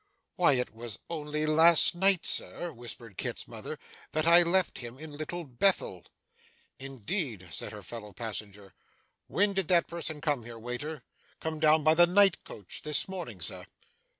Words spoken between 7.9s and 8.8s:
passenger.